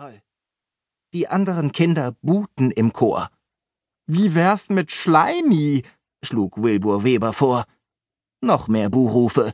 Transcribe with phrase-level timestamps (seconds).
[0.00, 0.22] toll.
[1.12, 3.30] Die anderen Kinder buhten im Chor.
[4.06, 5.82] Wie wär's mit Schleimi?
[6.24, 7.64] schlug Wilbur Weber vor.
[8.40, 9.52] Noch mehr Buhrufe.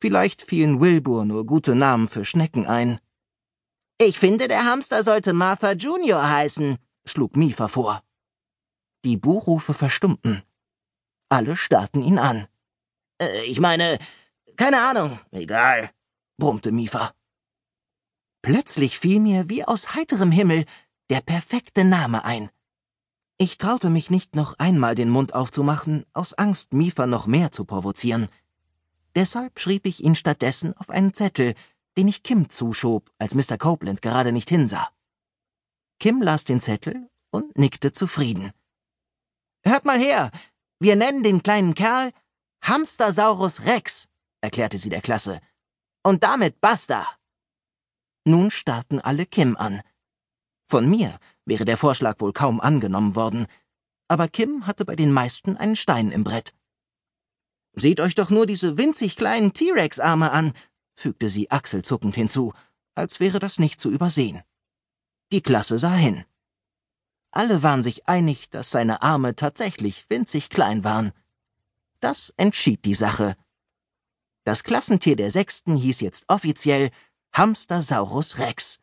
[0.00, 2.98] Vielleicht fielen Wilbur nur gute Namen für Schnecken ein.
[3.98, 8.02] Ich finde, der Hamster sollte Martha Junior heißen, schlug Mifa vor.
[9.04, 10.42] Die Buhrufe verstummten.
[11.28, 12.48] Alle starrten ihn an.
[13.20, 13.98] Äh, ich meine,
[14.56, 15.90] keine Ahnung, egal,
[16.38, 17.12] brummte Mifa.
[18.44, 20.66] Plötzlich fiel mir wie aus heiterem Himmel
[21.08, 22.50] der perfekte Name ein.
[23.38, 27.64] Ich traute mich nicht noch einmal den Mund aufzumachen, aus Angst, Mifa noch mehr zu
[27.64, 28.28] provozieren.
[29.14, 31.54] Deshalb schrieb ich ihn stattdessen auf einen Zettel,
[31.96, 33.56] den ich Kim zuschob, als Mr.
[33.56, 34.90] Copeland gerade nicht hinsah.
[35.98, 38.52] Kim las den Zettel und nickte zufrieden.
[39.64, 40.30] Hört mal her,
[40.80, 42.12] wir nennen den kleinen Kerl
[42.60, 44.06] Hamstersaurus Rex,
[44.42, 45.40] erklärte sie der Klasse.
[46.02, 47.06] Und damit basta.
[48.24, 49.82] Nun starrten alle Kim an.
[50.66, 53.46] Von mir wäre der Vorschlag wohl kaum angenommen worden,
[54.08, 56.54] aber Kim hatte bei den meisten einen Stein im Brett.
[57.74, 60.52] Seht euch doch nur diese winzig kleinen T-Rex-Arme an,
[60.94, 62.52] fügte sie achselzuckend hinzu,
[62.94, 64.42] als wäre das nicht zu übersehen.
[65.32, 66.24] Die Klasse sah hin.
[67.30, 71.12] Alle waren sich einig, dass seine Arme tatsächlich winzig klein waren.
[71.98, 73.36] Das entschied die Sache.
[74.44, 76.90] Das Klassentier der Sechsten hieß jetzt offiziell
[77.34, 78.78] Hamstersaurus Rex.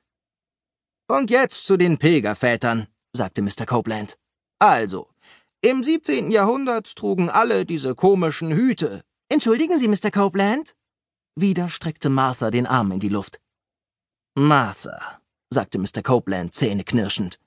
[1.07, 3.66] Und jetzt zu den Pilgervätern, sagte Mr.
[3.66, 4.17] Copeland.
[4.59, 5.09] Also,
[5.61, 6.31] im 17.
[6.31, 9.03] Jahrhundert trugen alle diese komischen Hüte.
[9.29, 10.11] Entschuldigen Sie, Mr.
[10.11, 10.75] Copeland?
[11.35, 13.39] Wieder streckte Martha den Arm in die Luft.
[14.35, 16.02] Martha, sagte Mr.
[16.03, 17.39] Copeland zähneknirschend.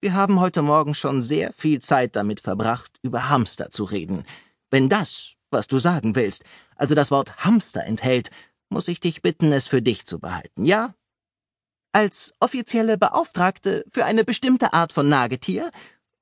[0.00, 4.24] Wir haben heute Morgen schon sehr viel Zeit damit verbracht, über Hamster zu reden.
[4.70, 6.44] Wenn das, was du sagen willst,
[6.76, 8.30] also das Wort Hamster enthält,
[8.72, 10.94] muss ich dich bitten, es für dich zu behalten, ja?
[11.92, 15.70] Als offizielle Beauftragte für eine bestimmte Art von Nagetier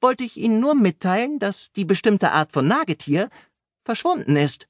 [0.01, 3.31] wollte ich Ihnen nur mitteilen, dass die bestimmte Art von Nagetier
[3.85, 4.67] verschwunden ist.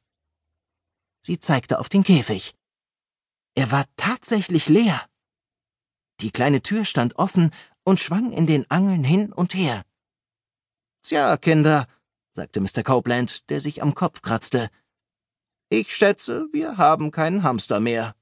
[1.20, 2.54] Sie zeigte auf den Käfig.
[3.54, 5.00] Er war tatsächlich leer.
[6.20, 7.50] Die kleine Tür stand offen
[7.84, 9.84] und schwang in den Angeln hin und her.
[11.02, 11.86] Tja, Kinder,
[12.34, 12.82] sagte Mr.
[12.82, 14.70] Copeland, der sich am Kopf kratzte.
[15.72, 18.16] Ich schätze, wir haben keinen Hamster mehr.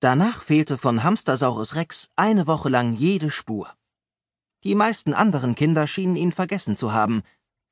[0.00, 3.72] Danach fehlte von Hamstersaurus Rex eine Woche lang jede Spur.
[4.64, 7.22] Die meisten anderen Kinder schienen ihn vergessen zu haben,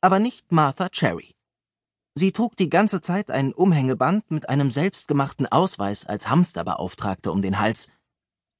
[0.00, 1.34] aber nicht Martha Cherry.
[2.14, 7.58] Sie trug die ganze Zeit ein Umhängeband mit einem selbstgemachten Ausweis als Hamsterbeauftragte um den
[7.58, 7.88] Hals.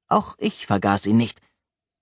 [0.09, 1.41] Auch ich vergaß ihn nicht.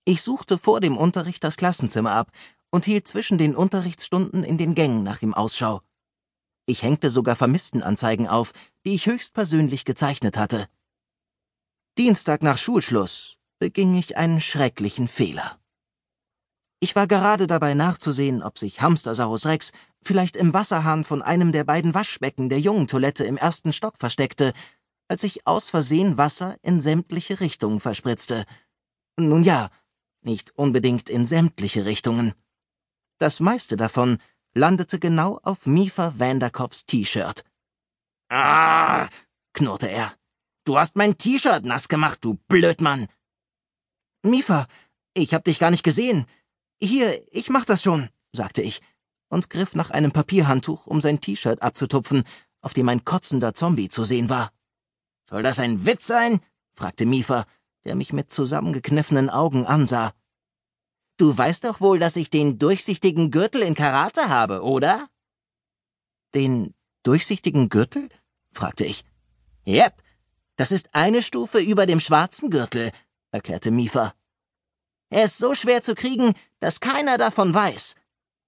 [0.03, 2.31] Ich suchte vor dem Unterricht das Klassenzimmer ab
[2.71, 5.83] und hielt zwischen den Unterrichtsstunden in den Gängen nach ihm Ausschau.
[6.69, 8.53] Ich hängte sogar Vermisstenanzeigen auf,
[8.85, 10.67] die ich höchstpersönlich gezeichnet hatte.
[11.97, 15.59] Dienstag nach Schulschluss beging ich einen schrecklichen Fehler.
[16.79, 19.71] Ich war gerade dabei nachzusehen, ob sich Hamstersaurus Rex
[20.03, 24.53] vielleicht im Wasserhahn von einem der beiden Waschbecken der Jungentoilette im ersten Stock versteckte,
[25.07, 28.45] als ich aus Versehen Wasser in sämtliche Richtungen verspritzte.
[29.17, 29.71] Nun ja,
[30.21, 32.35] nicht unbedingt in sämtliche Richtungen.
[33.17, 34.19] Das meiste davon
[34.59, 37.43] landete genau auf Mifa Vanderkoffs T-Shirt.
[38.29, 39.07] Ah,
[39.53, 40.13] knurrte er.
[40.65, 43.07] Du hast mein T-Shirt nass gemacht, du Blödmann.
[44.21, 44.67] Mifa,
[45.13, 46.25] ich hab dich gar nicht gesehen.
[46.81, 48.81] Hier, ich mach das schon, sagte ich
[49.29, 52.23] und griff nach einem Papierhandtuch, um sein T-Shirt abzutupfen,
[52.61, 54.51] auf dem ein kotzender Zombie zu sehen war.
[55.29, 56.41] Soll das ein Witz sein?
[56.73, 57.45] fragte Mifa,
[57.85, 60.11] der mich mit zusammengekniffenen Augen ansah.
[61.19, 65.05] Du weißt doch wohl, dass ich den durchsichtigen Gürtel in Karate habe, oder?
[66.33, 68.07] Den durchsichtigen Gürtel?
[68.53, 69.03] fragte ich.
[69.67, 70.01] Yep,
[70.55, 72.93] das ist eine Stufe über dem schwarzen Gürtel,
[73.31, 74.13] erklärte Mifa.
[75.09, 77.95] Er ist so schwer zu kriegen, dass keiner davon weiß.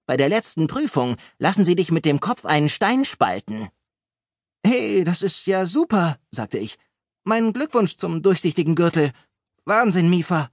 [0.06, 3.68] Bei der letzten Prüfung lassen sie dich mit dem Kopf einen Stein spalten.
[4.66, 6.78] Hey, das ist ja super, sagte ich.
[7.26, 9.12] Mein Glückwunsch zum durchsichtigen Gürtel.
[9.66, 10.50] Wahnsinn, Mifa.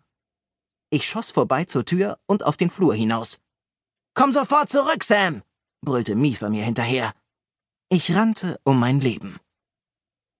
[0.91, 3.41] Ich schoss vorbei zur Tür und auf den Flur hinaus.
[4.15, 5.43] Komm sofort zurück, Sam,
[5.85, 7.13] brüllte Mifa mir hinterher.
[7.91, 9.39] Ich rannte um mein Leben.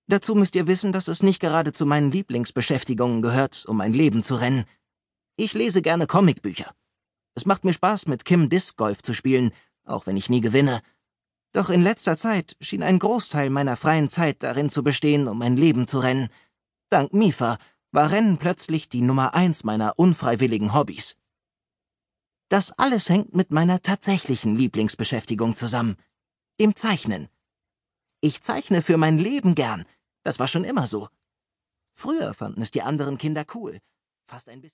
[0.07, 4.23] Dazu müsst ihr wissen, dass es nicht gerade zu meinen Lieblingsbeschäftigungen gehört, um mein Leben
[4.23, 4.65] zu rennen.
[5.37, 6.75] Ich lese gerne Comicbücher.
[7.35, 9.53] Es macht mir Spaß, mit Kim Disc Golf zu spielen,
[9.85, 10.81] auch wenn ich nie gewinne.
[11.53, 15.59] Doch in letzter Zeit schien ein Großteil meiner freien Zeit darin zu bestehen, um mein
[15.59, 16.31] Leben zu rennen.
[16.89, 17.59] Dank Mifa
[17.91, 21.17] war Rennen plötzlich die Nummer eins meiner unfreiwilligen Hobbys.
[22.49, 25.97] Das alles hängt mit meiner tatsächlichen Lieblingsbeschäftigung zusammen,
[26.61, 27.29] dem Zeichnen.
[28.21, 29.85] Ich zeichne für mein Leben gern,
[30.23, 31.09] das war schon immer so.
[31.93, 33.81] Früher fanden es die anderen Kinder cool.
[34.25, 34.67] Fast ein bisschen